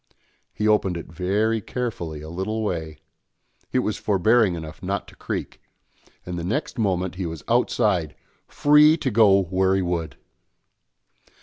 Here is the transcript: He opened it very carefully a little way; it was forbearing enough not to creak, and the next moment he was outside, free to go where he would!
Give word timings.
He 0.51 0.67
opened 0.67 0.97
it 0.97 1.11
very 1.11 1.61
carefully 1.61 2.23
a 2.23 2.29
little 2.31 2.63
way; 2.63 2.97
it 3.71 3.77
was 3.85 3.97
forbearing 3.97 4.55
enough 4.55 4.81
not 4.81 5.07
to 5.09 5.15
creak, 5.15 5.61
and 6.25 6.39
the 6.39 6.43
next 6.43 6.79
moment 6.79 7.13
he 7.21 7.27
was 7.27 7.43
outside, 7.47 8.15
free 8.47 8.97
to 8.97 9.11
go 9.11 9.43
where 9.43 9.75
he 9.75 9.83
would! 9.83 10.17